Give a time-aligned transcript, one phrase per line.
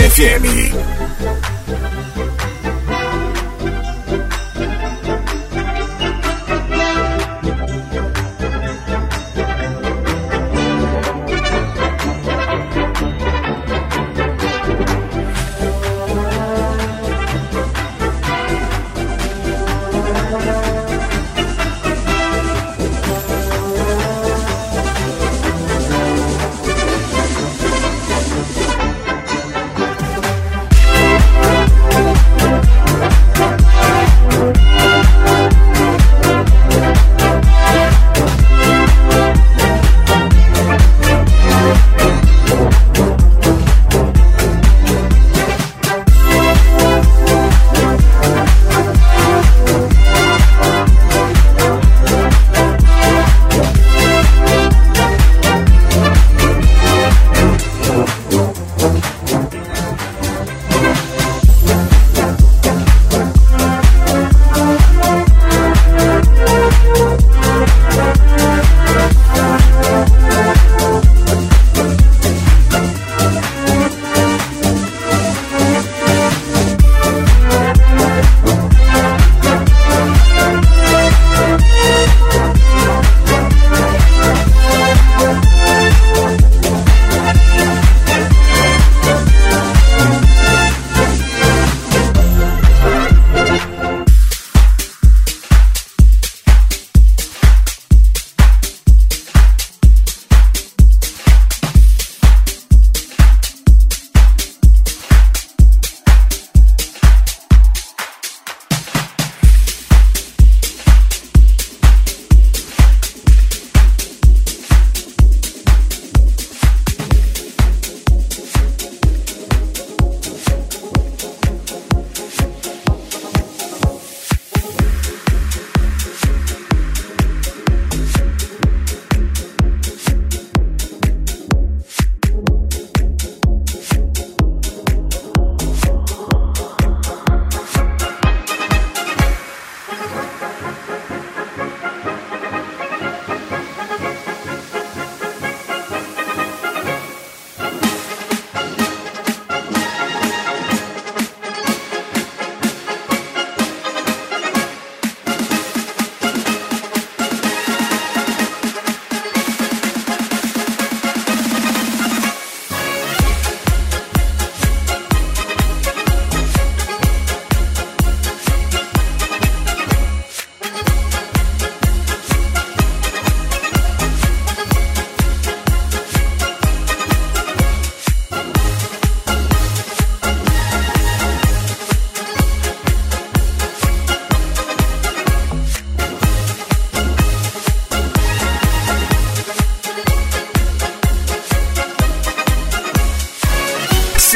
[0.00, 0.75] FM.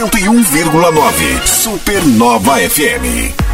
[0.00, 3.49] 101,9 Supernova FM.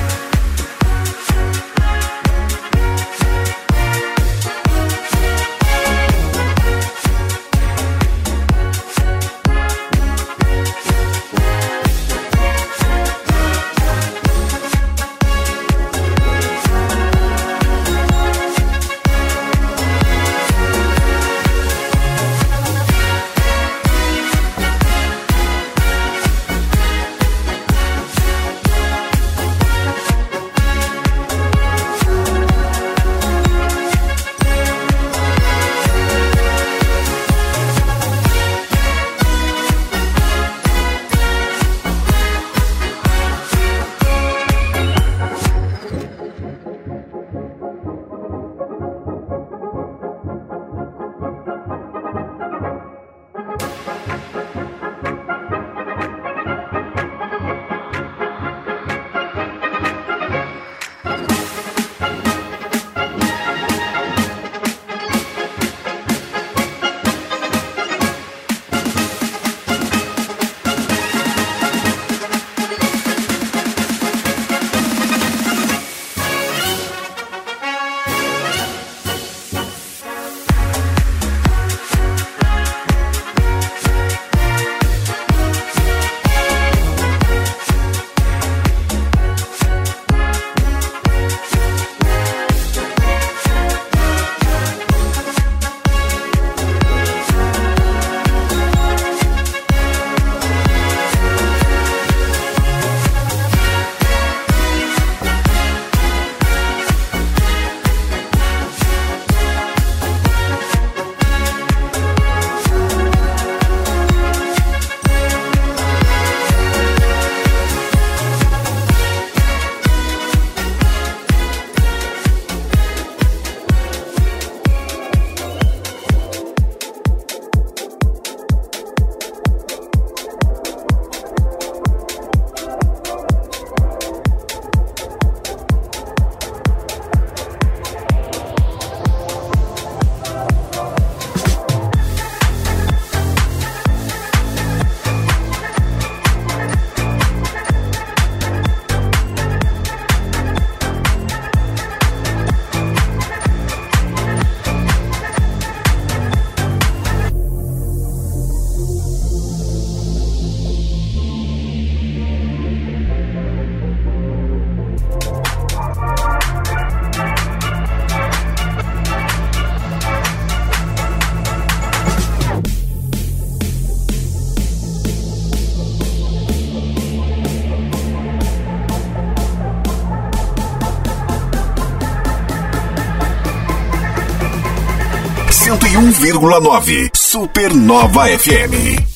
[187.13, 189.16] Supernova FM.